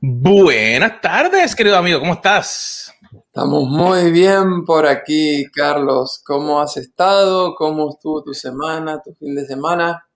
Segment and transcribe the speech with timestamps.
[0.00, 2.92] Buenas tardes, querido amigo, ¿cómo estás?
[3.26, 6.20] Estamos muy bien por aquí, Carlos.
[6.24, 7.54] ¿Cómo has estado?
[7.54, 10.08] ¿Cómo estuvo tu semana, tu fin de semana?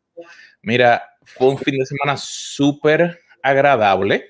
[0.62, 4.24] Mira, fue un fin de semana súper agradable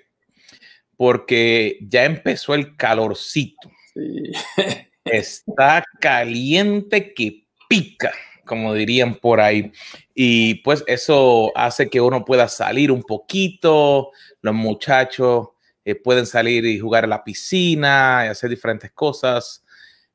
[0.96, 3.70] porque ya empezó el calorcito.
[3.94, 4.32] Sí.
[5.04, 8.12] Está caliente que pica,
[8.52, 9.72] como dirían por ahí.
[10.14, 14.10] Y pues eso hace que uno pueda salir un poquito,
[14.42, 15.48] los muchachos
[15.86, 19.64] eh, pueden salir y jugar a la piscina y hacer diferentes cosas.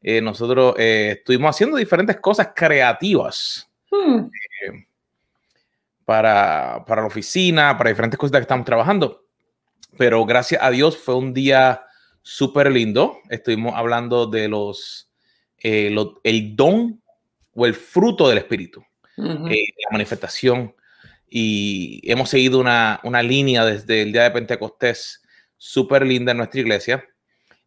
[0.04, 4.28] Eh, nosotros eh, estuvimos haciendo diferentes cosas creativas hmm.
[6.06, 9.26] para, para la oficina, para diferentes cosas que estamos trabajando.
[9.98, 11.82] Pero gracias a Dios fue un día
[12.22, 13.18] súper lindo.
[13.30, 15.10] Estuvimos hablando de los,
[15.58, 17.02] el don
[17.58, 18.86] o el fruto del Espíritu,
[19.18, 20.76] la manifestación.
[21.30, 25.24] Y hemos seguido una, una línea desde el día de Pentecostés
[25.58, 27.04] súper linda en nuestra iglesia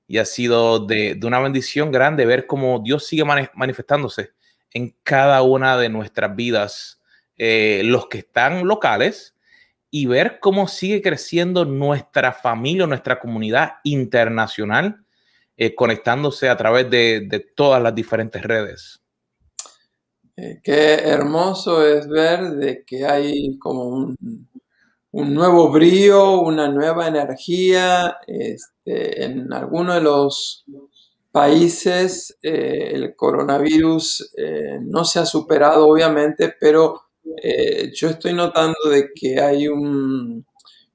[0.06, 4.30] y ha sido de, una bendición grande ver cómo Dios sigue manifestándose
[4.72, 7.00] en cada una de nuestras vidas,
[7.36, 9.36] eh, los que están locales,
[9.88, 15.04] y ver cómo sigue creciendo nuestra familia, nuestra comunidad internacional,
[15.56, 18.99] eh, conectándose a través de, todas las diferentes redes.
[20.42, 24.14] Eh, qué hermoso es ver de que hay como
[25.12, 28.16] un, nuevo brío, una nueva energía.
[28.26, 30.64] Este, en algunos de los
[31.30, 37.02] países eh, el coronavirus eh, no se ha superado, obviamente, pero
[37.94, 40.44] yo estoy notando de que hay un...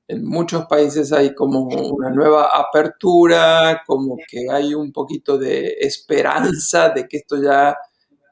[0.07, 6.89] En muchos países hay como una nueva apertura, como que hay un poquito de esperanza
[6.89, 7.75] de que esto ya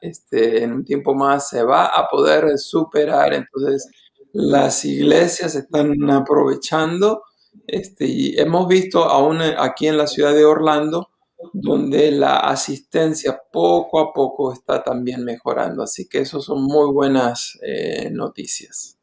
[0.04, 3.32] este, en un tiempo más se va a poder superar.
[3.32, 3.88] Entonces,
[4.32, 7.22] las iglesias están aprovechando
[7.66, 11.08] este, y hemos visto aún aquí en la ciudad de Orlando
[11.52, 15.82] donde la asistencia poco a poco está también mejorando.
[15.82, 18.98] Así que eso son muy buenas eh, noticias.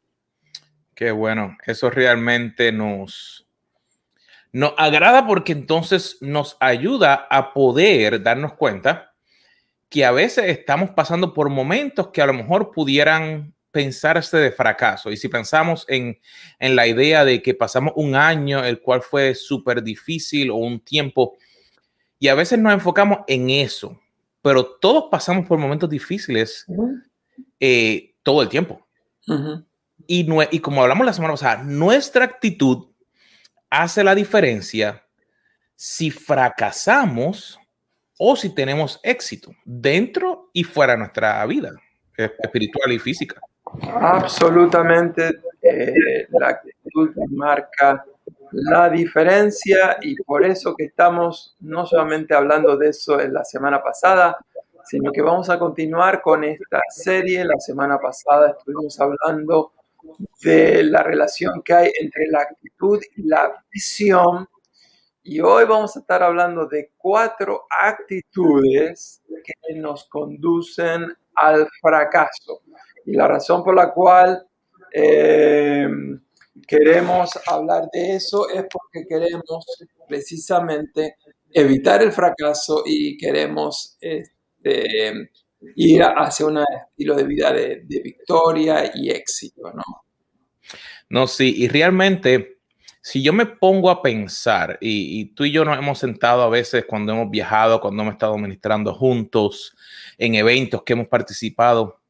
[0.94, 3.46] Qué bueno, eso realmente nos,
[4.52, 9.11] nos agrada porque entonces nos ayuda a poder darnos cuenta
[9.92, 15.10] que a veces estamos pasando por momentos que a lo mejor pudieran pensarse de fracaso.
[15.12, 16.18] Y si pensamos en,
[16.58, 21.36] la idea de que pasamos un año, el cual fue súper difícil o un tiempo,
[22.18, 24.00] y a veces nos enfocamos en eso,
[24.40, 26.64] pero todos pasamos por momentos difíciles
[27.60, 28.88] eh, todo el tiempo.
[30.06, 32.88] y, y como hablamos la semana pasada, nuestra actitud
[33.68, 35.06] hace la diferencia
[35.76, 37.58] si fracasamos
[38.18, 41.70] o si tenemos éxito dentro y fuera de nuestra vida
[42.16, 43.40] espiritual y física.
[43.82, 48.04] Absolutamente, eh, la actitud marca
[48.52, 53.82] la diferencia y por eso que estamos no solamente hablando de eso en la semana
[53.82, 54.36] pasada,
[54.84, 57.44] sino que vamos a continuar con esta serie.
[57.44, 59.72] La semana pasada estuvimos hablando
[60.42, 64.48] de la relación que hay entre la actitud y la visión.
[65.24, 72.62] Y hoy vamos a estar hablando de cuatro actitudes que nos conducen al fracaso.
[73.06, 74.44] Y la razón por la cual
[74.92, 75.88] eh,
[76.66, 79.64] queremos hablar de eso es porque queremos
[80.08, 81.16] precisamente
[81.52, 85.30] evitar el fracaso y queremos este,
[85.76, 89.82] ir hacia un estilo de vida de, victoria y éxito, ¿no?
[91.08, 92.61] No, sí, y realmente,
[93.02, 96.86] si yo me pongo a pensar, y, tú y yo nos hemos sentado a veces
[96.86, 99.76] cuando hemos viajado, cuando hemos estado ministrando juntos
[100.16, 102.02] en eventos que hemos participado,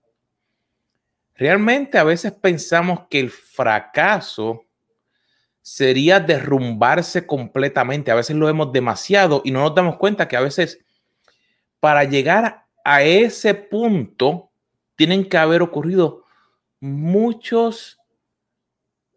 [1.42, 4.64] Realmente a veces pensamos que el fracaso
[5.60, 8.10] sería derrumbarse completamente.
[8.10, 10.78] A veces lo vemos demasiado y no nos damos cuenta que a veces
[11.80, 14.50] para llegar a ese punto
[14.94, 16.24] tienen que haber ocurrido
[16.80, 17.98] muchos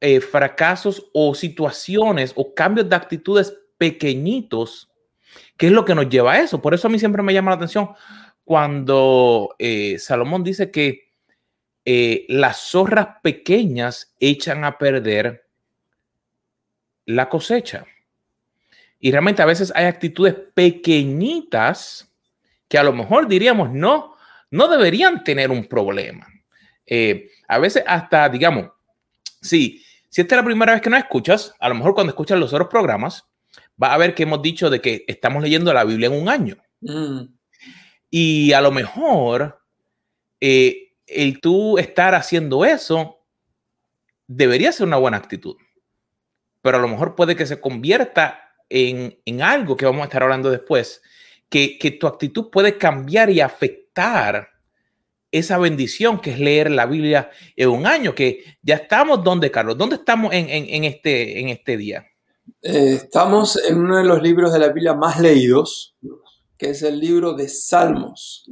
[0.07, 4.87] eh, fracasos o situaciones o cambios de actitudes pequeñitos,
[5.57, 6.61] que es lo que nos lleva a eso.
[6.61, 7.89] Por eso a mí siempre me llama la atención
[8.43, 11.09] cuando eh, Salomón dice que
[11.85, 15.47] eh, las zorras pequeñas echan a perder
[17.07, 17.87] la cosecha.
[18.99, 22.13] Y realmente a veces hay actitudes pequeñitas
[22.67, 24.15] que a lo mejor diríamos no,
[24.51, 26.27] no deberían tener un problema.
[27.47, 28.69] A veces hasta, digamos,
[29.41, 29.81] si,
[30.15, 32.53] si esta es la primera vez que nos escuchas, a lo mejor cuando escuchas los
[32.53, 33.25] otros programas,
[33.83, 36.55] va a ver que hemos dicho de que estamos leyendo la Biblia en un año.
[36.79, 37.23] Mm.
[38.11, 39.59] Y a lo mejor
[40.39, 43.25] eh, el tú estar haciendo eso
[44.25, 45.57] debería ser una buena actitud,
[46.61, 50.23] pero a lo mejor puede que se convierta en, en algo que vamos a estar
[50.23, 51.01] hablando después,
[51.49, 54.47] que, que tu actitud puede cambiar y afectar
[55.39, 59.77] esa bendición que es leer la Biblia en un año, que ya estamos donde, Carlos,
[59.77, 62.05] ¿dónde estamos en, en, este, en este día?
[62.61, 65.95] Eh, estamos en uno de los libros de la Biblia más leídos,
[66.57, 68.49] que es el libro de Salmos.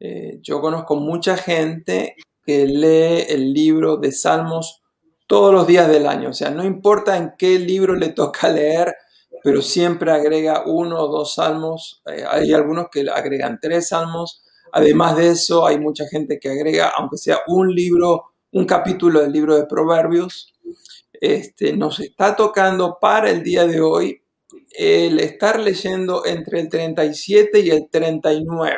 [0.00, 4.82] Eh, yo conozco mucha gente que lee el libro de Salmos
[5.26, 8.94] todos los días del año, o sea, no importa en qué libro le toca leer,
[9.42, 14.45] pero siempre agrega uno o dos salmos, eh, hay algunos que agregan tres salmos,
[14.76, 19.32] Además de eso, hay mucha gente que agrega, aunque sea un libro, un capítulo del
[19.32, 20.52] libro de Proverbios.
[21.14, 24.20] Este, nos está tocando para el día de hoy
[24.72, 28.76] el estar leyendo entre el 37 y el 39.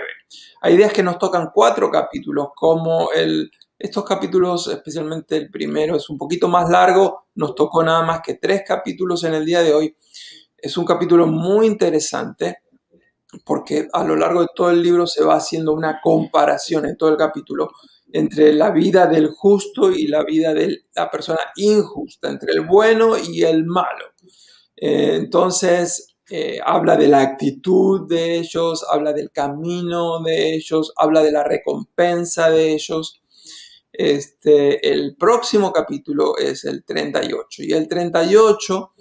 [0.60, 6.08] Hay días que nos tocan cuatro capítulos, como el, estos capítulos, especialmente el primero, es
[6.08, 9.74] un poquito más largo, nos tocó nada más que tres capítulos en el día de
[9.74, 9.96] hoy.
[10.56, 12.58] Es un capítulo muy interesante
[13.44, 17.10] porque a lo largo de todo el libro se va haciendo una comparación en todo
[17.10, 17.70] el capítulo
[18.12, 23.18] entre la vida del justo y la vida de la persona injusta, entre el bueno
[23.18, 24.06] y el malo.
[24.76, 31.22] Eh, entonces, eh, habla de la actitud de ellos, habla del camino de ellos, habla
[31.22, 33.22] de la recompensa de ellos.
[33.92, 38.92] Este, el próximo capítulo es el 38 y el 38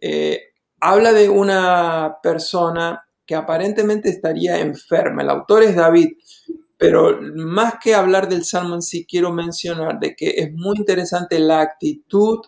[0.00, 0.40] eh,
[0.80, 5.22] habla de una persona que aparentemente estaría enferma.
[5.22, 6.14] El autor es David,
[6.76, 11.38] pero más que hablar del salmo en sí, quiero mencionar de que es muy interesante
[11.38, 12.40] la actitud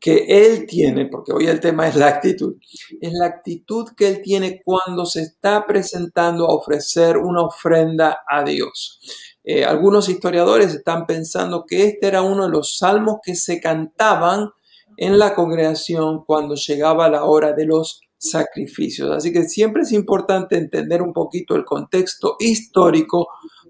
[0.00, 2.56] que él tiene, porque hoy el tema es la actitud,
[3.00, 8.42] es la actitud que él tiene cuando se está presentando a ofrecer una ofrenda a
[8.42, 8.98] Dios.
[9.44, 14.50] Eh, algunos historiadores están pensando que este era uno de los salmos que se cantaban
[14.96, 19.10] en la congregación cuando llegaba la hora de los sacrificios.
[19.10, 23.28] Así que siempre es importante entender un poquito el contexto histórico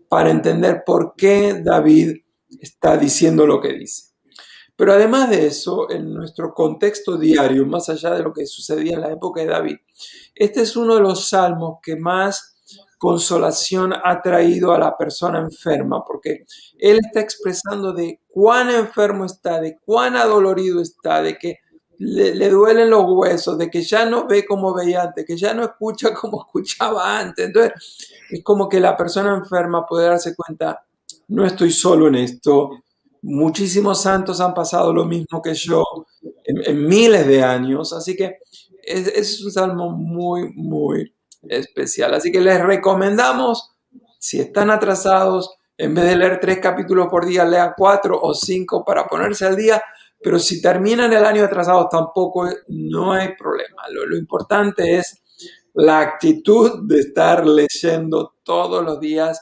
[0.09, 2.17] para entender por qué David
[2.61, 4.15] está diciendo lo que dice.
[4.77, 9.03] Pero además de eso, en nuestro contexto diario, más allá de lo que sucedía en
[9.03, 9.77] la época de David,
[10.35, 12.55] este es uno de los salmos que más
[12.99, 16.47] consolación ha traído a la persona enferma, porque
[16.79, 21.59] él está expresando de cuán enfermo está, de cuán adolorido está, de que
[21.99, 25.65] le, duelen los huesos, de que ya no ve como veía antes, que ya no
[25.65, 27.47] escucha como escuchaba antes.
[27.47, 27.73] Entonces,
[28.31, 30.85] es como que la persona enferma puede darse cuenta,
[31.29, 32.71] no estoy solo en esto.
[33.23, 35.83] Muchísimos santos han pasado lo mismo que yo
[36.45, 38.39] en, miles de años, así que
[38.83, 41.15] es, es un salmo muy, muy
[41.49, 42.13] especial.
[42.15, 43.71] Así que les recomendamos,
[44.19, 48.85] si están atrasados, en vez de leer tres capítulos por día, lea cuatro o cinco
[48.85, 49.83] para ponerse al día
[50.25, 53.83] pero si terminan el año atrasado tampoco no hay problema.
[53.91, 55.23] Lo, importante es
[55.75, 59.39] la actitud de estar leyendo todos los días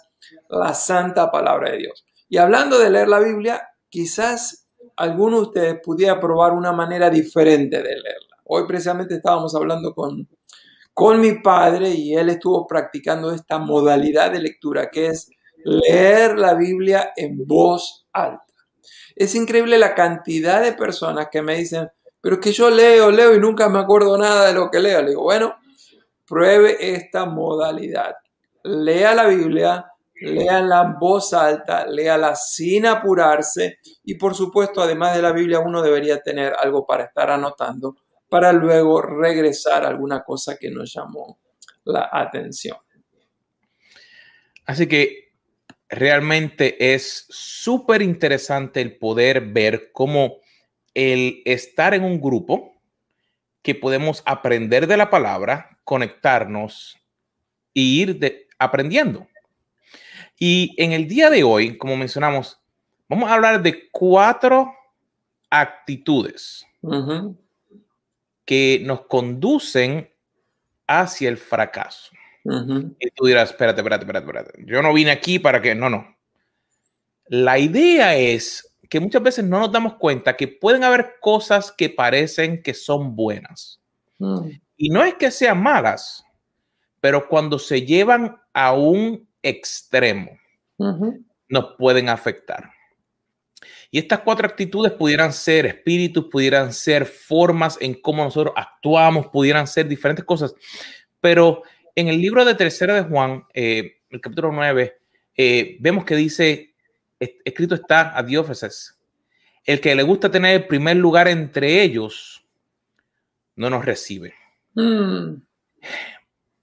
[0.48, 2.04] la santa palabra de Dios.
[2.28, 7.76] Y hablando de leer la Biblia, quizás alguno de ustedes pudiera probar una manera diferente
[7.76, 8.36] de leerla.
[8.46, 10.28] Hoy precisamente estábamos hablando con,
[10.92, 15.30] con mi padre y él estuvo practicando esta modalidad de lectura que es
[15.64, 18.51] leer la Biblia en voz alta.
[19.14, 21.88] Es increíble la cantidad de personas que me dicen,
[22.20, 25.02] pero es que yo leo, leo y nunca me acuerdo nada de lo que leo.
[25.02, 25.56] Le digo, bueno,
[26.26, 28.14] pruebe esta modalidad.
[28.64, 35.22] Lea la Biblia, léala en voz alta, léala sin apurarse y por supuesto, además de
[35.22, 37.96] la Biblia, uno debería tener algo para estar anotando
[38.32, 41.38] para luego regresar a alguna cosa que nos llamó
[41.84, 42.78] la atención.
[44.64, 45.31] Así que
[45.92, 50.38] realmente es súper interesante el poder ver cómo
[50.94, 52.80] el estar en un grupo
[53.60, 56.98] que podemos aprender de la palabra, conectarnos
[57.74, 59.28] e ir aprendiendo.
[60.38, 62.58] Y en el día de hoy, como mencionamos,
[63.06, 64.74] vamos a hablar de cuatro
[65.50, 66.66] actitudes
[68.46, 70.10] que nos conducen
[70.86, 72.10] hacia el fracaso.
[72.44, 74.64] Y tú dirás, espérate, espérate, espérate, espérate.
[74.66, 76.16] Yo no vine aquí para que, no, no.
[77.26, 81.88] La idea es que muchas veces no nos damos cuenta que pueden haber cosas que
[81.88, 83.80] parecen que son buenas.
[84.18, 84.50] Mm.
[84.76, 86.24] Y no es que sean malas,
[87.00, 90.38] pero cuando se llevan a un extremo,
[91.48, 92.70] nos pueden afectar.
[93.90, 99.66] Y estas cuatro actitudes pudieran ser espíritus, pudieran ser formas en cómo nosotros actuamos, pudieran
[99.66, 100.54] ser diferentes cosas.
[101.20, 101.62] Pero
[101.94, 104.98] en el libro de Tercera de Juan, eh, el capítulo 9,
[105.36, 106.74] eh, vemos que dice,
[107.18, 108.98] escrito está a Diófeses,
[109.64, 112.44] el que le gusta tener el primer lugar entre ellos,
[113.56, 114.34] no nos recibe.
[114.74, 115.34] Mm.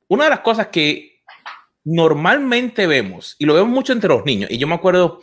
[0.08, 1.22] Una de las cosas que
[1.84, 5.22] normalmente vemos, y lo vemos mucho entre los niños, y yo me acuerdo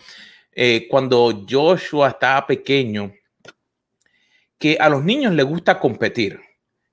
[0.52, 3.12] eh, cuando Joshua estaba pequeño,
[4.58, 6.40] que a los niños les gusta competir.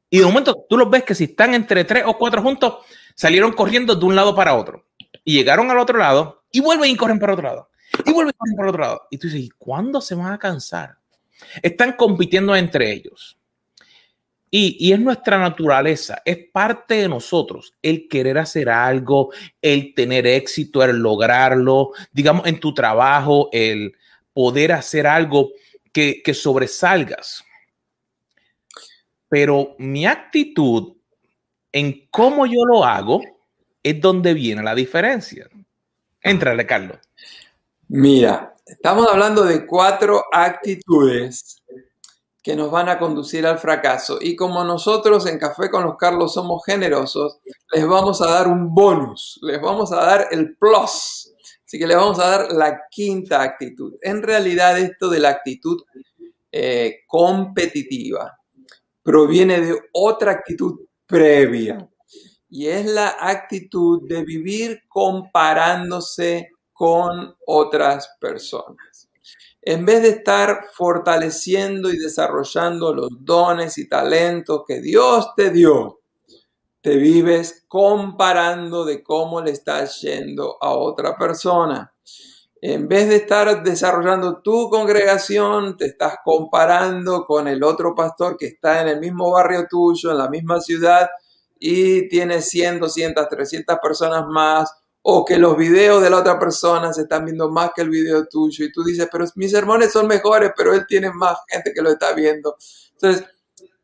[0.10, 3.54] Y de momento tú los ves que si están entre tres o cuatro juntos, salieron
[3.54, 4.88] corriendo de un lado para otro.
[5.24, 7.70] Y llegaron al otro lado y vuelven y corren para otro lado.
[8.06, 9.08] Y vuelven y corren para otro lado.
[9.12, 10.98] Y tú dices, ¿y cuándo se van a cansar?
[11.62, 13.38] Están compitiendo entre ellos.
[14.56, 20.84] Y, es nuestra naturaleza, es parte de nosotros el querer hacer algo, el tener éxito,
[20.84, 23.96] el lograrlo, digamos, en tu trabajo, el
[24.32, 25.50] poder hacer algo
[25.92, 27.44] que, que sobresalgas.
[29.28, 30.98] Pero mi actitud
[31.74, 33.22] en cómo yo lo hago
[33.82, 35.50] es donde viene la diferencia.
[36.22, 37.00] Entrale, Carlos.
[37.90, 41.62] Mira, estamos hablando de cuatro actitudes
[42.42, 44.20] que nos van a conducir al fracaso.
[44.22, 47.40] Y como nosotros en Café con los Carlos somos generosos,
[47.74, 51.34] les vamos a dar un bonus, les vamos a dar el plus.
[51.66, 53.96] Así que les vamos a dar la quinta actitud.
[54.02, 55.82] En realidad esto de la actitud
[56.52, 58.38] eh, competitiva
[59.02, 61.90] proviene de otra actitud previa.
[62.50, 69.10] Y es la actitud de vivir comparándose con otras personas
[69.66, 76.02] en vez de estar fortaleciendo y desarrollando los dones y talentos que Dios te dio,
[76.82, 81.93] te vives comparando de cómo le estás yendo a otra persona.
[82.66, 88.46] En vez de estar desarrollando tu congregación, te estás comparando con el otro pastor que
[88.46, 91.10] está en el mismo barrio tuyo, en la misma ciudad,
[91.60, 96.94] y tiene 100, 200, 300 personas más o que los videos de la otra persona
[96.94, 100.08] se están viendo más que el video tuyo y tú dices, pero mis sermones son
[100.08, 102.56] mejores, pero él tiene más gente que lo está viendo.
[102.94, 103.26] Entonces,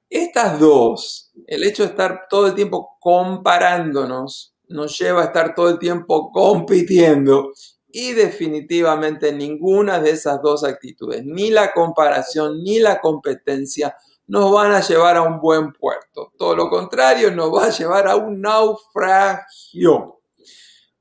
[0.10, 5.68] estas dos, el hecho de estar todo el tiempo comparándonos, nos lleva a estar todo
[5.68, 7.52] el tiempo compitiendo
[7.92, 13.96] y definitivamente ninguna de esas dos actitudes, ni la comparación ni la competencia,
[14.28, 16.32] nos van a llevar a un buen puerto.
[16.38, 20.22] Todo lo contrario, nos va a llevar a un naufragio.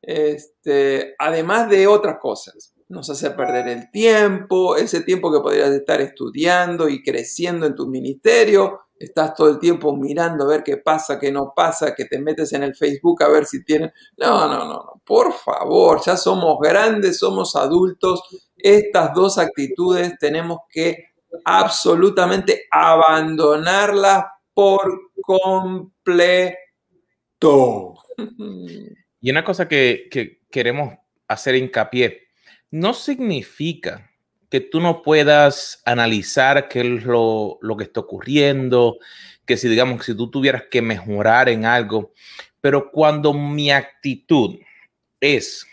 [0.00, 2.74] Este, además de otras cosas.
[2.88, 7.86] Nos hace perder el tiempo, ese tiempo que podrías estar estudiando y creciendo en tu
[7.86, 8.80] ministerio.
[8.98, 12.52] Estás todo el tiempo mirando a ver qué pasa, qué no pasa, que te metes
[12.52, 13.92] en el Facebook a ver si tienen...
[14.16, 15.02] No, no, no, no.
[15.04, 18.22] Por favor, ya somos grandes, somos adultos.
[18.56, 21.08] Estas dos actitudes tenemos que
[21.44, 26.56] absolutamente abandonarlas por completo.
[29.20, 30.08] Y una cosa que,
[30.50, 30.94] queremos
[31.28, 32.28] hacer hincapié,
[32.70, 34.07] no significa
[34.50, 38.98] que tú no puedas analizar qué es lo, lo, que está ocurriendo,
[39.44, 42.12] que si digamos, si tú tuvieras que mejorar en algo,
[42.60, 44.58] pero cuando mi actitud
[45.20, 45.66] es,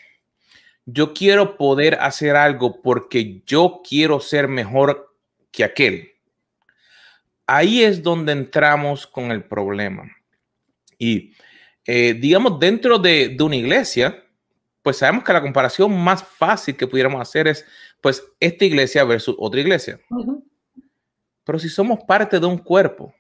[0.86, 5.16] yo quiero poder hacer algo porque yo quiero ser mejor
[5.52, 6.12] que aquel,
[7.48, 10.04] ahí es donde entramos con el problema.
[10.98, 11.34] Y
[11.86, 14.24] eh, digamos, dentro de, una iglesia,
[14.82, 17.66] pues sabemos que la comparación más fácil que pudiéramos hacer es,
[18.06, 20.00] pues, esta iglesia versus otra iglesia.
[21.44, 23.16] Pero si somos parte de un cuerpo,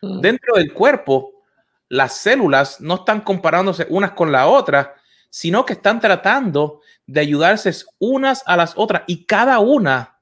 [0.00, 1.44] dentro del cuerpo,
[1.90, 4.94] las células no están comparándose unas con la otra,
[5.28, 10.18] sino que están tratando de ayudarse unas a las otras y cada una,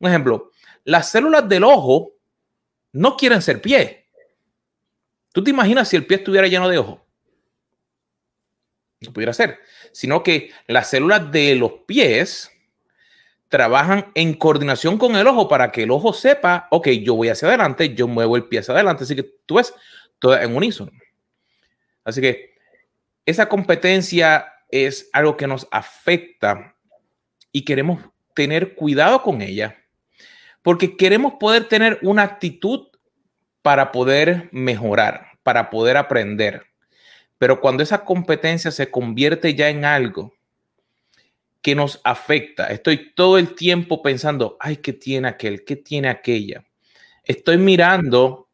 [0.00, 0.50] un ejemplo,
[0.82, 2.14] las células del ojo
[2.90, 4.08] no quieren ser pie.
[5.32, 7.06] ¿Tú te imaginas si el pie estuviera lleno de ojo?
[9.00, 9.60] no pudiera ser,
[9.92, 12.50] sino que las células de los pies
[13.48, 17.48] trabajan en coordinación con el ojo para que el ojo sepa, ok, yo voy hacia
[17.48, 19.74] adelante, yo muevo el pie hacia adelante, así que tú ves
[20.18, 20.92] todo en unísono.
[22.04, 22.54] Así que
[23.24, 26.74] esa competencia es algo que nos afecta
[27.52, 28.00] y queremos
[28.34, 29.76] tener cuidado con ella,
[30.62, 32.88] porque queremos poder tener una actitud
[33.62, 36.66] para poder mejorar, para poder aprender.
[37.38, 40.37] Pero cuando esa competencia se convierte ya en algo
[41.62, 45.64] que nos afecta, estoy todo el tiempo pensando, ay, ¿qué tiene aquel?
[45.64, 46.64] ¿Qué tiene aquella?
[47.24, 48.48] Estoy mirando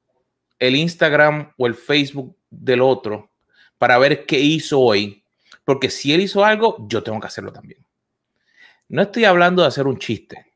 [0.58, 3.30] el Instagram o el Facebook del otro
[3.78, 5.22] para ver qué hizo hoy,
[5.64, 7.84] porque si él hizo algo, yo tengo que hacerlo también.
[8.88, 10.46] No estoy hablando de hacer un chiste.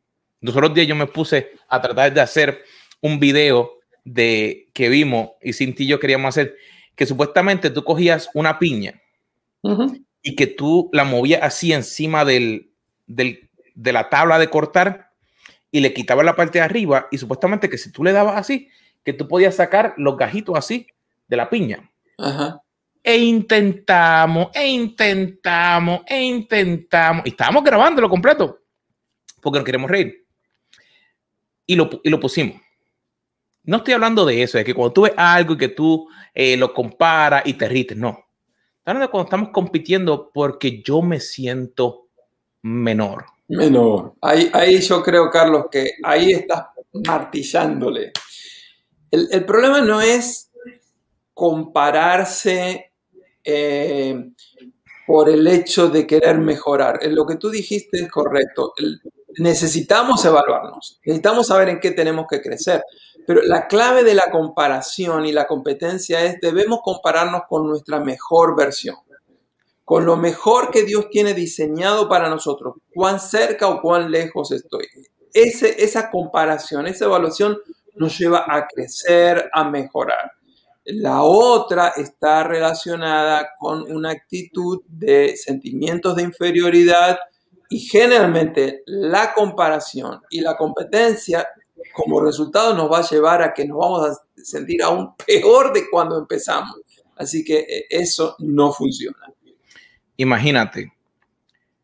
[0.41, 2.63] Los otros días yo me puse a tratar de hacer
[3.01, 6.57] un video de que vimos y sin ti yo queríamos hacer
[6.95, 9.01] que supuestamente tú cogías una piña
[10.23, 12.71] y que tú la movías así encima del,
[13.07, 15.11] del, de la tabla de cortar
[15.71, 18.69] y le quitaba la parte de arriba y supuestamente que si tú le dabas así,
[19.05, 20.87] que tú podías sacar los gajitos así
[21.29, 21.91] de la piña.
[23.03, 27.25] E intentamos, e intentamos, e intentamos.
[27.25, 28.61] Y estábamos grabándolo completo
[29.41, 30.27] porque nos queremos reír.
[31.67, 32.61] Y lo, y lo pusimos.
[33.63, 36.57] No estoy hablando de eso, de que cuando tú ves algo y que tú eh,
[36.57, 38.28] lo comparas y te ríes, no.
[39.11, 42.09] Cuando estamos compitiendo porque yo me siento
[42.63, 43.27] menor.
[43.49, 44.15] Menor.
[44.23, 48.13] Ahí, ahí yo creo, Carlos, que ahí estás martillándole.
[49.11, 50.51] El, problema no es
[51.35, 52.93] compararse
[53.45, 54.31] eh,
[55.07, 56.99] por el hecho de querer mejorar.
[57.11, 58.73] Lo que tú dijiste es correcto.
[59.37, 62.83] necesitamos evaluarnos, necesitamos saber en qué tenemos que crecer.
[63.29, 68.57] Pero la clave de la comparación y la competencia es debemos compararnos con nuestra mejor
[68.57, 68.97] versión,
[69.85, 74.87] con lo mejor que Dios tiene diseñado para nosotros, cuán cerca o cuán lejos estoy.
[75.35, 77.59] Esa comparación, esa evaluación
[77.97, 80.33] nos lleva a crecer, a mejorar.
[80.87, 87.19] La otra está relacionada con una actitud de sentimientos de inferioridad
[87.69, 91.47] y generalmente la comparación y la competencia
[91.93, 95.89] como resultado nos va a llevar a que nos vamos a sentir aún peor de
[95.91, 96.77] cuando empezamos.
[97.17, 99.19] Así que eh, eso no funciona.
[100.17, 100.93] Imagínate,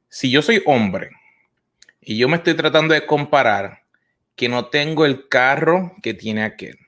[0.09, 1.11] si yo soy hombre
[2.01, 3.83] y yo me estoy tratando de comparar
[4.37, 6.79] que no tengo el carro que tiene aquel,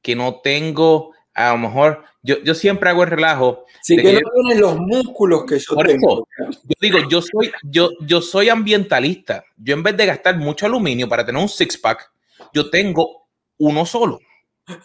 [0.00, 3.64] que no tengo, a lo mejor, yo, yo siempre hago el relajo.
[3.82, 6.28] Sí, que, no tienen los músculos que yo tengo.
[6.38, 9.44] yo digo, yo soy, yo, yo soy ambientalista.
[9.56, 12.11] Yo en vez de gastar mucho aluminio para tener un six-pack,
[12.52, 13.28] yo tengo
[13.58, 14.20] uno solo,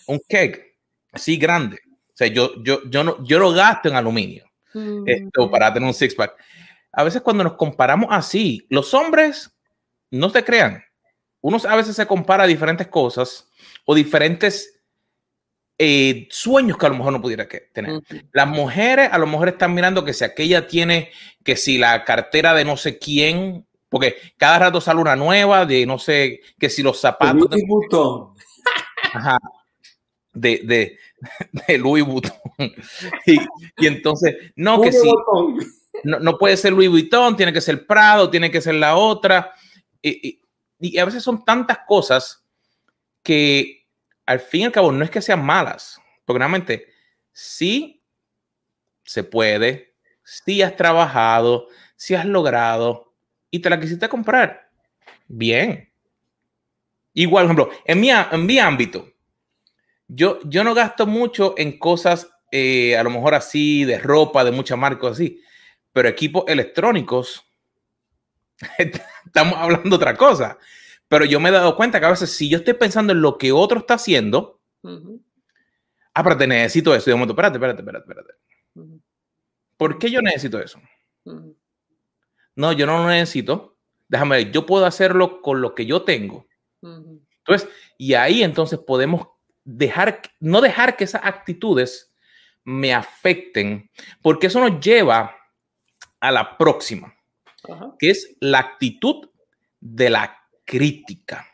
[0.07, 0.77] un keg,
[1.11, 1.79] así grande.
[1.87, 5.03] O sea, yo, yo, yo, no, yo lo gasto en aluminio mm.
[5.05, 6.33] esto, para tener un six-pack.
[6.91, 9.55] A veces cuando nos comparamos así, los hombres,
[10.09, 10.83] no se crean,
[11.41, 13.47] uno a veces se compara a diferentes cosas
[13.85, 14.81] o diferentes
[15.77, 18.01] eh, sueños que a lo mejor no pudiera tener.
[18.31, 21.11] Las mujeres a lo mejor están mirando que si aquella tiene,
[21.43, 25.85] que si la cartera de no sé quién porque cada rato sale una nueva de
[25.85, 27.49] no sé, que si los zapatos.
[27.49, 28.33] Louis Vuitton.
[29.13, 29.39] Ajá.
[30.33, 30.97] De, de,
[31.67, 32.33] de Louis Vuitton.
[33.27, 33.39] Y,
[33.77, 35.11] y entonces, no, que sí.
[36.03, 39.53] No, no, puede ser Louis Vuitton, tiene que ser Prado, tiene que ser la otra.
[40.01, 40.41] Y, y,
[40.79, 42.43] y, a veces son tantas cosas
[43.21, 43.87] que
[44.25, 46.87] al fin y al cabo no es que sean malas, porque realmente
[47.31, 48.03] sí
[49.03, 53.06] se puede, sí has trabajado, sí has logrado,
[53.51, 54.69] y te la quisiste comprar.
[55.27, 55.91] Bien.
[57.13, 59.11] Igual, por ejemplo, en mi, en mi ámbito,
[60.07, 64.51] yo, yo no gasto mucho en cosas, eh, a lo mejor así, de ropa, de
[64.51, 65.41] muchas marcas así,
[65.91, 67.43] pero equipos electrónicos,
[69.25, 70.57] estamos hablando de otra cosa.
[71.07, 73.37] Pero yo me he dado cuenta que a veces si yo estoy pensando en lo
[73.37, 74.61] que otro está haciendo,
[76.13, 77.09] ah, pero te necesito eso.
[77.09, 78.33] Y de momento, espérate, espérate, espérate, espérate.
[79.77, 80.81] ¿Por qué yo necesito eso?
[82.57, 86.47] No, yo no lo necesito, déjame ver, yo puedo hacerlo con lo que yo tengo.
[86.81, 89.27] Entonces, y ahí entonces podemos
[89.63, 92.11] dejar, no dejar que esas actitudes
[92.63, 93.89] me afecten,
[94.23, 95.35] porque eso nos lleva
[96.19, 97.15] a la próxima,
[97.99, 99.29] que es la actitud
[99.79, 101.47] de la crítica.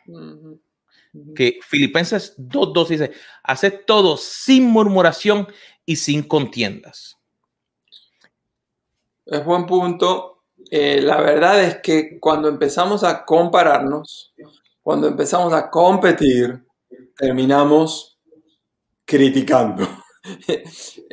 [1.36, 3.12] Que Filipenses 2.2 dice,
[3.44, 5.48] haced todo sin murmuración
[5.86, 7.20] y sin contiendas.
[9.26, 10.33] Es buen punto
[10.70, 14.34] eh, la verdad es que cuando empezamos a compararnos,
[14.82, 16.66] cuando empezamos a competir,
[17.18, 18.20] terminamos
[19.06, 19.88] criticando.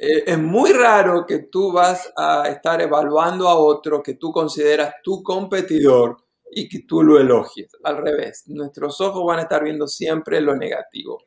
[0.03, 4.95] Eh, es muy raro que tú vas a estar evaluando a otro que tú consideras
[5.03, 6.17] tu competidor
[6.53, 7.73] y que tú lo elogies.
[7.83, 11.25] Al revés, nuestros ojos van a estar viendo siempre lo negativo.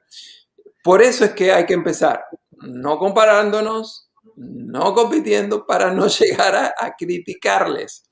[0.82, 2.24] Por eso es que hay que empezar
[2.64, 8.04] no comparándonos, no compitiendo para no llegar a, criticarles.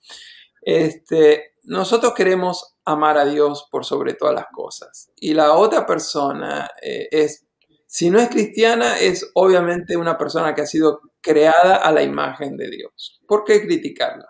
[0.62, 5.12] Este, nosotros queremos amar a Dios por sobre todas las cosas.
[5.16, 7.46] Y la otra persona eh, es,
[7.88, 12.58] si no es cristiana, es obviamente una persona que ha sido creada a la imagen
[12.58, 13.22] de Dios.
[13.28, 14.28] ¿Por qué criticarla?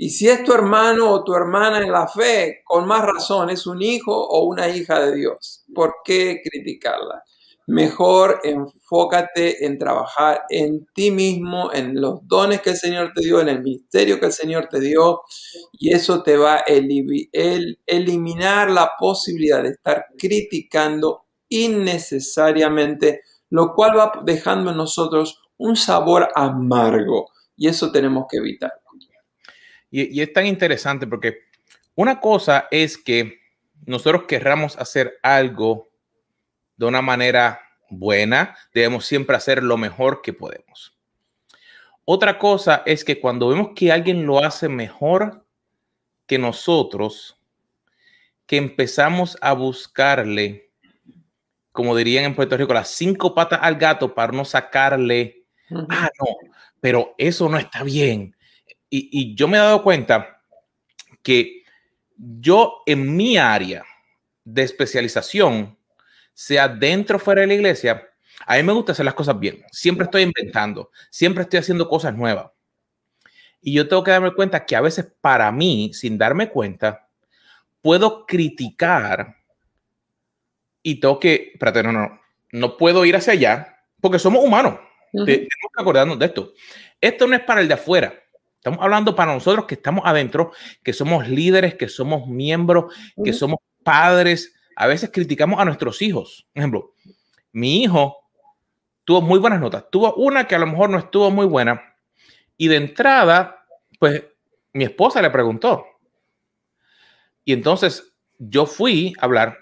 [0.00, 3.66] Y si es tu hermano o tu hermana en la fe, con más razón, es
[3.66, 5.64] un hijo o una hija de Dios.
[5.74, 7.24] ¿Por qué criticarla?
[7.68, 13.42] Mejor enfócate en trabajar en ti mismo, en los dones que el Señor te dio,
[13.42, 15.20] en el ministerio que el Señor te dio,
[15.72, 16.64] y eso te va a
[17.86, 26.30] eliminar la posibilidad de estar criticando innecesariamente, lo cual va dejando en nosotros un sabor
[26.34, 28.72] amargo, y eso tenemos que evitar.
[29.90, 31.48] Y, y es tan interesante porque
[31.98, 33.40] Una cosa es que
[33.84, 35.87] nosotros querramos hacer algo
[36.78, 37.60] de una manera
[37.90, 40.96] buena, debemos siempre hacer lo mejor que podemos.
[42.04, 45.44] Otra cosa es que cuando vemos que alguien lo hace mejor
[46.26, 47.38] que nosotros,
[48.46, 50.70] que empezamos a buscarle,
[51.72, 56.26] como dirían en Puerto Rico, las cinco patas al gato para no sacarle, ah, no,
[56.80, 58.34] pero eso no está bien.
[58.88, 60.40] Y, y yo me he dado cuenta
[61.22, 61.62] que
[62.16, 63.84] yo en mi área
[64.44, 65.77] de especialización,
[66.38, 68.08] sea dentro o fuera de la iglesia,
[68.46, 69.64] a mí me gusta hacer las cosas bien.
[69.72, 72.52] Siempre estoy inventando, siempre estoy haciendo cosas nuevas.
[73.60, 77.08] Y yo tengo que darme cuenta que a veces para mí, sin darme cuenta,
[77.82, 79.34] puedo criticar
[80.80, 82.20] y tengo que, espérate, no, no,
[82.52, 84.78] no puedo ir hacia allá porque somos humanos.
[85.10, 86.52] Tenemos que acordarnos de esto.
[87.00, 88.14] Esto no es para el de afuera.
[88.54, 90.52] Estamos hablando para nosotros que estamos adentro,
[90.84, 94.54] que somos líderes, que somos miembros, que somos padres.
[94.78, 96.46] A veces criticamos a nuestros hijos.
[96.52, 96.94] Por ejemplo,
[97.52, 98.16] mi hijo
[99.04, 99.84] tuvo muy buenas notas.
[99.90, 101.82] Tuvo una que a lo mejor no estuvo muy buena.
[102.56, 103.66] Y de entrada,
[103.98, 104.22] pues
[104.72, 105.84] mi esposa le preguntó.
[107.44, 109.58] Y entonces yo fui a hablar.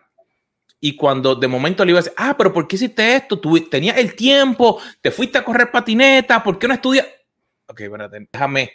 [0.81, 3.41] Y cuando de momento le iba a decir, ah, pero ¿por qué hiciste esto?
[3.41, 7.07] Tú tenías el tiempo, te fuiste a correr patineta, ¿por qué no estudias?
[7.67, 8.71] Ok, espérate, déjame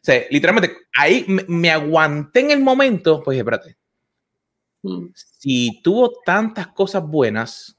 [0.00, 3.76] o sea, literalmente, ahí me, aguanté en el momento, pues espérate.
[4.82, 5.06] Mm.
[5.14, 7.76] Si tuvo tantas cosas buenas,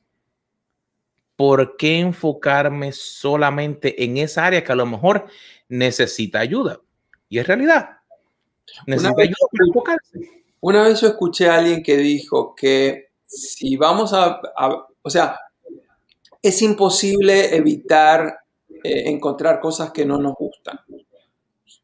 [1.36, 5.28] ¿por qué enfocarme solamente en esa área que a lo mejor
[5.68, 6.80] necesita ayuda?
[7.30, 7.98] Y es realidad.
[8.86, 10.20] Necesita ayuda para enfocarse.
[10.60, 14.40] Una vez yo escuché a alguien que dijo que si vamos a,
[15.02, 15.40] o sea,
[16.42, 18.42] es imposible evitar
[18.84, 20.80] eh, encontrar cosas que no nos gustan.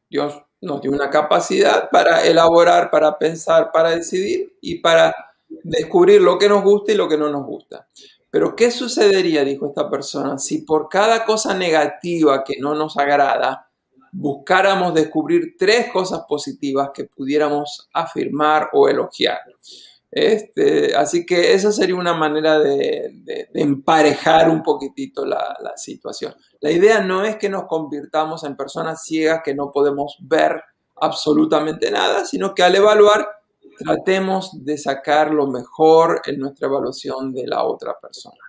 [0.09, 5.13] Dios nos dio una capacidad para elaborar, para pensar, para decidir y para
[5.63, 7.87] descubrir lo que nos gusta y lo que no nos gusta.
[8.29, 13.69] Pero ¿qué sucedería, dijo esta persona, si por cada cosa negativa que no nos agrada,
[14.11, 19.39] buscáramos descubrir tres cosas positivas que pudiéramos afirmar o elogiar?
[20.19, 26.33] Este, así que esa sería una manera de, emparejar un poquitito la, la, situación.
[26.59, 30.59] La idea no es que nos convirtamos en personas ciegas que no podemos ver
[30.95, 33.27] absolutamente nada, sino que al evaluar
[33.77, 38.41] tratemos de sacar lo mejor en nuestra evaluación de la otra persona.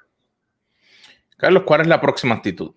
[1.37, 2.71] Carlos, ¿cuál es la próxima actitud?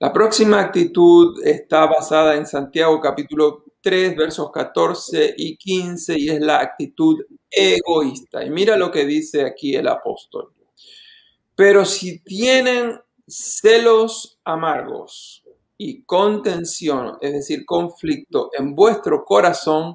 [0.00, 6.40] La próxima actitud está basada en Santiago capítulo 3, versos 14 y 15, y es
[6.40, 8.44] la actitud egoísta.
[8.44, 10.52] Y mira lo que dice aquí el apóstol.
[11.54, 15.44] Pero si tienen celos amargos
[15.78, 19.94] y contención, es decir, conflicto en vuestro corazón,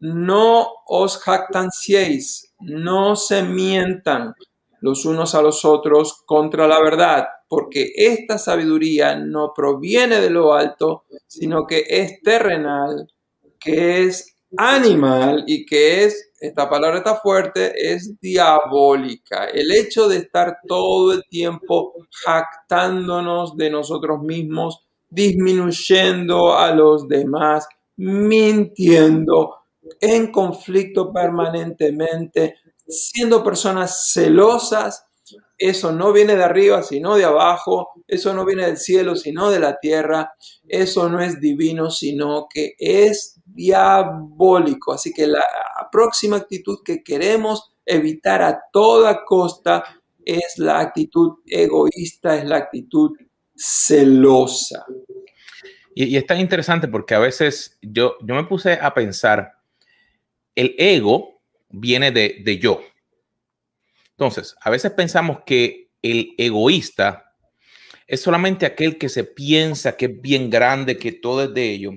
[0.00, 4.34] no os jactanciéis, no se mientan
[4.80, 10.52] los unos a los otros contra la verdad, porque esta sabiduría no proviene de lo
[10.52, 13.10] alto, sino que es terrenal,
[13.64, 19.46] que es animal y que es, esta palabra está fuerte, es diabólica.
[19.46, 27.66] El hecho de estar todo el tiempo jactándonos de nosotros mismos, disminuyendo a los demás,
[27.96, 29.56] mintiendo,
[30.00, 35.06] en conflicto permanentemente, siendo personas celosas,
[35.56, 39.60] eso no viene de arriba, sino de abajo, eso no viene del cielo, sino de
[39.60, 40.32] la tierra,
[40.68, 44.92] eso no es divino, sino que es diabólico.
[44.92, 45.44] Así que la
[45.92, 49.84] próxima actitud que queremos evitar a toda costa
[50.24, 53.12] es la actitud egoísta, es la actitud
[53.54, 54.84] celosa.
[55.94, 59.52] Y, es tan interesante porque a veces yo, yo me puse a pensar,
[60.54, 61.40] el ego
[61.70, 62.80] viene de, de yo.
[64.16, 67.32] Entonces, a veces pensamos que el egoísta
[68.06, 71.92] es solamente aquel que se piensa que es bien grande, que todo es de ello.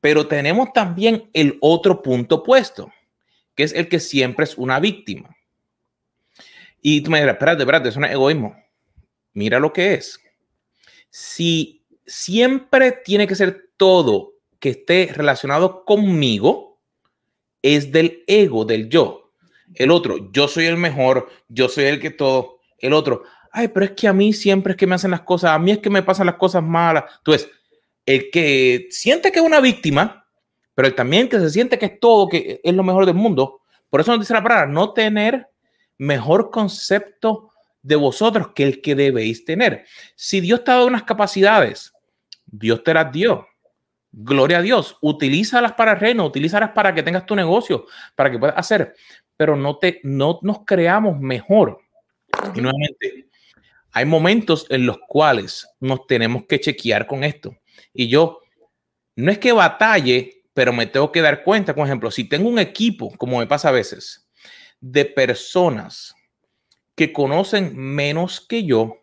[0.00, 2.92] Pero tenemos también el otro punto opuesto,
[3.54, 5.34] que es el que siempre es una víctima.
[6.80, 8.54] Y tú me dirás, espérate, espérate, es un egoísmo.
[9.32, 10.20] Mira lo que es.
[11.08, 16.80] Si siempre tiene que ser todo que esté relacionado conmigo,
[17.62, 19.23] es del ego, del yo.
[19.74, 22.60] El otro, yo soy el mejor, yo soy el que todo.
[22.78, 25.52] El otro, ay, pero es que a mí siempre es que me hacen las cosas,
[25.52, 27.04] a mí es que me pasan las cosas malas.
[27.18, 27.48] Entonces,
[28.04, 30.26] el que siente que es una víctima,
[30.74, 33.62] pero el también que se siente que es todo, que es lo mejor del mundo.
[33.88, 35.48] Por eso nos dice la palabra, no tener
[35.98, 39.86] mejor concepto de vosotros que el que debéis tener.
[40.16, 41.92] Si Dios te ha dado unas capacidades,
[42.44, 43.46] Dios te las dio.
[44.10, 44.96] Gloria a Dios.
[45.00, 48.94] Utilízalas para reino, utilízalas para que tengas tu negocio, para que puedas hacer,
[49.36, 51.80] pero no, te, no nos creamos mejor.
[52.54, 53.28] Y nuevamente,
[53.92, 57.56] hay momentos en los cuales nos tenemos que chequear con esto.
[57.92, 58.40] Y yo,
[59.16, 62.58] no es que batalle, pero me tengo que dar cuenta, por ejemplo, si tengo un
[62.58, 64.28] equipo, como me pasa a veces,
[64.80, 66.14] de personas
[66.94, 69.00] que conocen menos que yo,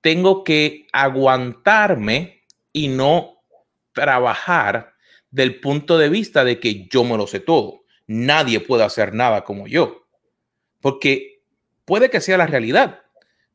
[0.00, 2.42] tengo que aguantarme
[2.72, 3.42] y no
[3.92, 4.94] trabajar
[5.30, 7.81] del punto de vista de que yo me lo sé todo.
[8.12, 10.06] Nadie puede hacer nada como yo.
[10.82, 11.42] Porque
[11.86, 13.00] puede que sea la realidad,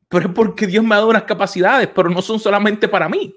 [0.08, 3.36] pero es porque Dios me ha dado unas capacidades, pero no son solamente para mí,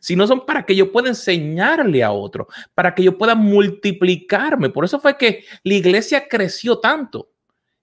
[0.00, 4.68] sino son para que yo pueda enseñarle a otro, para que yo pueda multiplicarme.
[4.68, 7.30] Por eso fue que la iglesia creció tanto.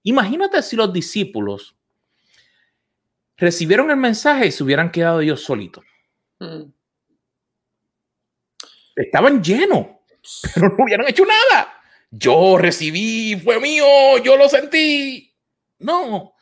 [0.04, 1.76] Imagínate si los discípulos
[3.36, 5.84] recibieron el mensaje y se hubieran quedado ellos solitos.
[6.40, 6.66] Mm.
[8.96, 9.88] Estaban llenos,
[10.54, 11.79] pero no hubieran hecho nada.
[12.12, 13.86] Yo recibí, fue mío,
[14.24, 15.34] yo lo sentí.
[15.80, 16.34] No,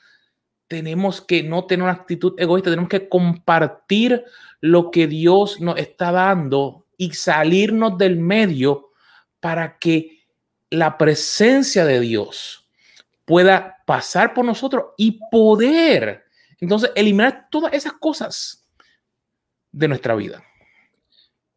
[0.67, 4.23] tenemos que no tener una actitud egoísta, tenemos que compartir
[4.61, 8.91] lo que Dios nos está dando y salirnos del medio
[9.39, 10.25] para que
[10.69, 12.67] la presencia de Dios
[13.25, 16.25] pueda pasar por nosotros y poder
[16.59, 18.67] entonces eliminar todas esas cosas
[19.71, 20.43] de nuestra vida.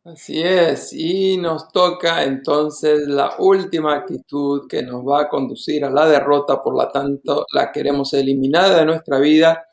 [0.02, 5.90] Así es, y nos toca entonces la última actitud que nos va a conducir a
[5.90, 9.66] la derrota, por lo tanto la queremos eliminar de nuestra vida,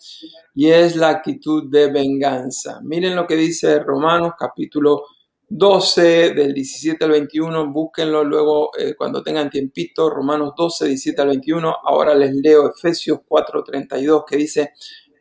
[0.54, 2.82] y es la actitud de venganza.
[2.84, 5.06] Miren lo que dice Romanos capítulo
[5.48, 11.30] 12 del 17 al 21, búsquenlo luego eh, cuando tengan tiempito, Romanos 12, 17 al
[11.30, 14.74] 21, ahora les leo Efesios 4, 32 que dice,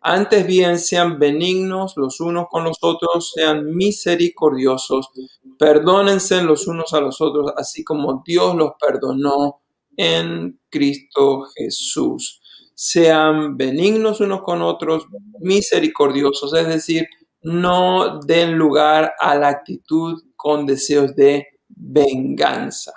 [0.09, 5.11] antes bien, sean benignos los unos con los otros, sean misericordiosos,
[5.59, 9.63] perdónense los unos a los otros, así como Dios los perdonó
[9.97, 12.41] en Cristo Jesús.
[12.73, 15.07] Sean benignos unos con otros,
[15.41, 17.09] misericordiosos, es decir,
[17.43, 22.93] no den lugar a la actitud con deseos de venganza.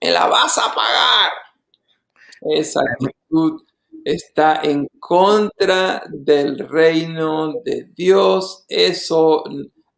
[0.00, 1.32] Me la vas a pagar.
[2.56, 3.62] Esa actitud
[4.04, 8.64] está en contra del reino de Dios.
[8.68, 9.44] Eso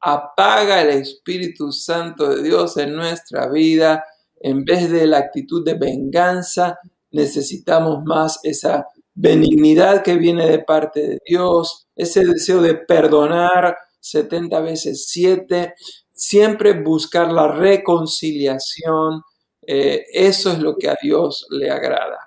[0.01, 4.05] apaga el Espíritu Santo de Dios en nuestra vida.
[4.41, 6.79] En vez de la actitud de venganza,
[7.11, 14.61] necesitamos más esa benignidad que viene de parte de Dios, ese deseo de perdonar 70
[14.61, 15.75] veces 7,
[16.13, 19.23] siempre buscar la reconciliación.
[19.67, 22.24] Eh, eso es lo que a Dios le agrada.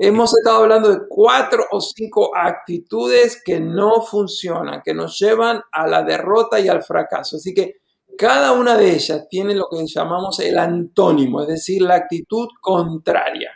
[0.00, 5.88] Hemos estado hablando de cuatro o cinco actitudes que no funcionan, que nos llevan a
[5.88, 7.36] la derrota y al fracaso.
[7.36, 7.80] Así que
[8.16, 13.50] cada una de ellas tiene lo que llamamos el antónimo, es decir, la actitud contraria.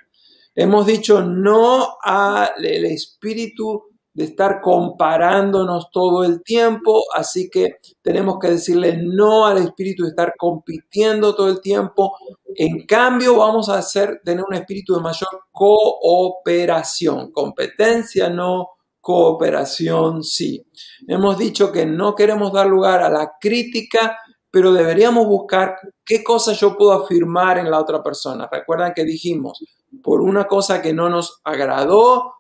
[0.55, 8.49] Hemos dicho no al espíritu de estar comparándonos todo el tiempo, así que tenemos que
[8.49, 12.17] decirle no al espíritu de estar compitiendo todo el tiempo.
[12.55, 18.69] En cambio, vamos a hacer tener un espíritu de mayor cooperación, competencia no,
[19.01, 20.65] cooperación sí.
[21.07, 24.19] Hemos dicho que no queremos dar lugar a la crítica,
[24.51, 28.49] pero deberíamos buscar qué cosa yo puedo afirmar en la otra persona.
[28.51, 29.65] Recuerdan que dijimos,
[30.03, 32.35] por una cosa que no nos agradó,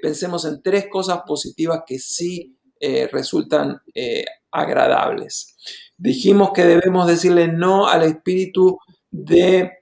[0.00, 5.56] pensemos en tres cosas positivas que sí eh, resultan eh, agradables.
[5.96, 8.78] Dijimos que debemos decirle no al espíritu
[9.10, 9.72] de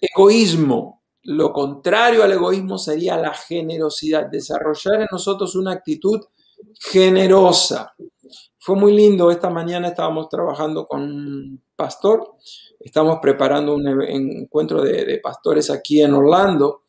[0.00, 1.02] egoísmo.
[1.24, 6.20] Lo contrario al egoísmo sería la generosidad, desarrollar en nosotros una actitud
[6.78, 7.94] generosa.
[8.58, 12.34] Fue muy lindo, esta mañana estábamos trabajando con un pastor,
[12.78, 16.82] estamos preparando un encuentro de, de pastores aquí en Orlando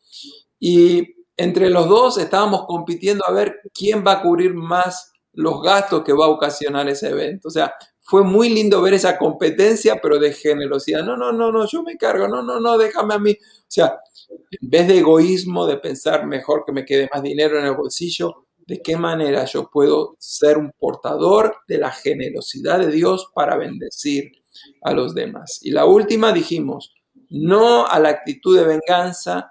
[0.60, 6.04] y entre los dos estábamos compitiendo a ver quién va a cubrir más los gastos
[6.04, 7.48] que va a ocasionar ese evento.
[7.48, 11.02] O sea, fue muy lindo ver esa competencia, pero de generosidad.
[11.04, 13.32] No, no, no, no, yo me cargo, no, no, no, déjame a mí.
[13.32, 13.98] O sea,
[14.50, 18.46] en vez de egoísmo, de pensar mejor que me quede más dinero en el bolsillo,
[18.66, 24.30] ¿de qué manera yo puedo ser un portador de la generosidad de Dios para bendecir
[24.82, 25.58] a los demás?
[25.62, 26.94] Y la última dijimos,
[27.30, 29.50] no a la actitud de venganza,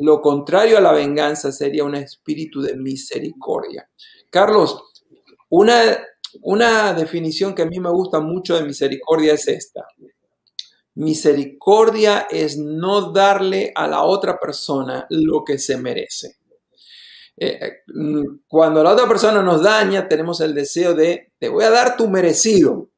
[0.00, 3.88] lo contrario a la venganza sería un espíritu de misericordia.
[4.30, 4.82] Carlos,
[5.50, 5.74] una,
[6.42, 9.84] una definición que a mí me gusta mucho de misericordia es esta.
[10.94, 16.36] Misericordia es no darle a la otra persona lo que se merece.
[17.36, 17.72] Eh, eh,
[18.48, 22.08] cuando la otra persona nos daña, tenemos el deseo de, te voy a dar tu
[22.08, 22.88] merecido.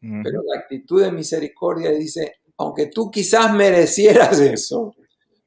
[0.00, 4.94] Pero la actitud de misericordia dice, aunque tú quizás merecieras eso,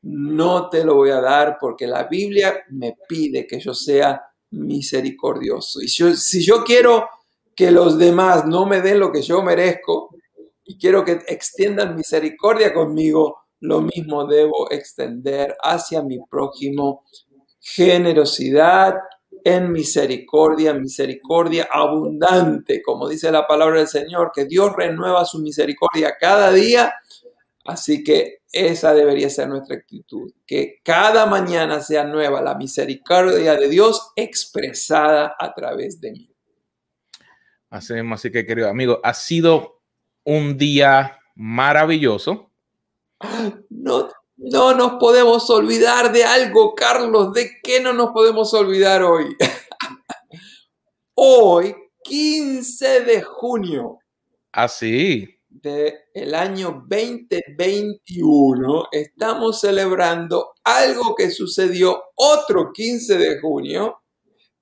[0.04, 5.82] no te lo voy a dar porque la Biblia me pide que yo sea misericordioso.
[5.82, 7.08] Y si yo quiero
[7.56, 10.10] que los demás no me den lo que yo merezco
[10.64, 17.04] y quiero que extiendan misericordia conmigo, lo mismo debo extender hacia mi prójimo
[17.60, 18.96] generosidad
[19.44, 26.16] en misericordia, misericordia abundante, como dice la palabra del Señor, que Dios renueva su misericordia
[26.20, 26.94] cada día.
[27.66, 33.70] Así que esa debería ser nuestra actitud, que cada mañana sea nueva la misericordia de
[33.70, 36.36] Dios expresada a través de mí.
[37.70, 39.82] Así así que querido amigo, ha sido
[40.26, 42.52] un día maravilloso.
[43.70, 47.34] No, no nos podemos olvidar de algo, Carlos.
[47.34, 49.38] ¿De qué no nos podemos olvidar hoy?
[51.14, 54.00] hoy, 15 de junio.
[54.52, 55.41] Así.
[55.54, 64.02] Del año 2021, estamos celebrando algo que sucedió otro 15 de junio,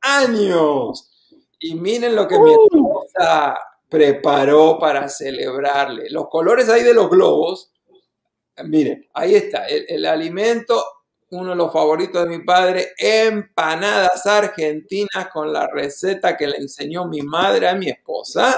[0.01, 1.11] años.
[1.59, 2.65] Y miren lo que mi uh.
[2.65, 3.59] esposa
[3.89, 6.09] preparó para celebrarle.
[6.09, 7.71] Los colores ahí de los globos
[8.63, 10.81] Mire, ahí está, el, alimento,
[11.31, 17.07] uno de los favoritos de mi padre, empanadas argentinas con la receta que le enseñó
[17.07, 18.57] mi madre a mi esposa.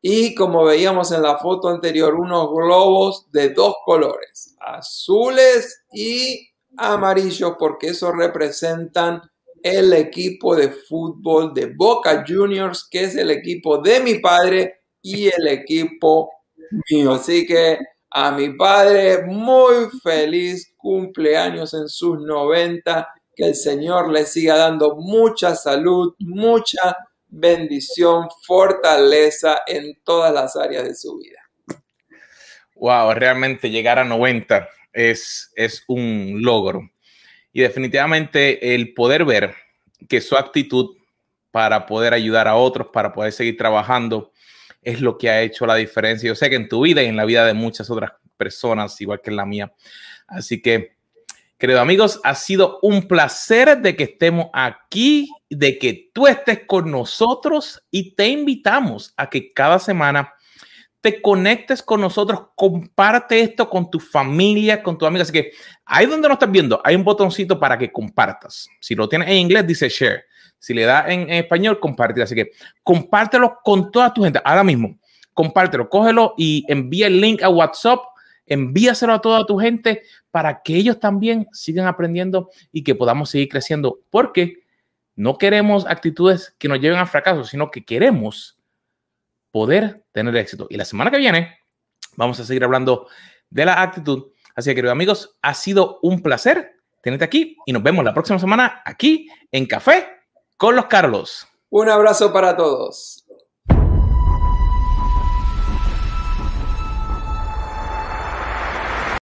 [0.00, 7.54] Y como veíamos en la foto anterior, unos globos de dos colores, azules y amarillos,
[7.58, 9.22] porque eso representan
[9.62, 15.28] el equipo de fútbol de Boca Juniors, que es el equipo de mi padre y
[15.28, 16.30] el equipo
[16.90, 17.12] mío.
[17.12, 17.78] Así que
[18.10, 24.96] a mi padre, muy feliz cumpleaños en sus 90, que el Señor le siga dando
[24.96, 26.96] mucha salud, mucha
[27.28, 31.38] bendición, fortaleza en todas las áreas de su vida.
[32.74, 36.90] Wow, realmente llegar a 90 es, es un logro.
[37.52, 39.54] Y definitivamente el poder ver
[40.08, 40.96] que su actitud
[41.52, 44.32] para poder ayudar a otros, para poder seguir trabajando,
[44.80, 46.26] es lo que ha hecho la diferencia.
[46.26, 49.20] Yo sé que en tu vida y en la vida de muchas otras personas, igual
[49.22, 49.72] que en la mía.
[50.32, 50.96] Así que,
[51.58, 56.90] queridos amigos, ha sido un placer de que estemos aquí, de que tú estés con
[56.90, 60.34] nosotros y te invitamos a que cada semana
[61.02, 65.24] te conectes con nosotros, comparte esto con tu familia, con tu amiga.
[65.24, 65.50] Así que
[65.84, 68.68] ahí donde nos estás viendo, hay un botoncito para que compartas.
[68.80, 70.24] Si lo tienes en inglés, dice share.
[70.60, 72.22] Si le da en, español, compartir.
[72.22, 72.52] Así que
[72.84, 74.40] compártelo con toda tu gente.
[74.44, 74.96] Ahora mismo,
[75.34, 77.98] compártelo, cógelo y envía el link a WhatsApp.
[78.52, 83.48] Envíaselo a toda tu gente para que ellos también sigan aprendiendo y que podamos seguir
[83.48, 84.00] creciendo.
[84.10, 84.64] Porque
[85.16, 88.58] no queremos actitudes que nos lleven al fracaso, sino que queremos
[89.50, 90.66] poder tener éxito.
[90.70, 91.58] Y la semana que viene
[92.16, 93.08] vamos a seguir hablando
[93.50, 94.32] de la actitud.
[94.54, 98.38] Así que, queridos amigos, ha sido un placer tenerte aquí y nos vemos la próxima
[98.38, 100.08] semana aquí en Café
[100.56, 101.46] con los Carlos.
[101.70, 103.21] Un abrazo para todos.